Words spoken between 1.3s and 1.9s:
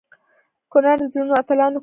اتلانو کور دی.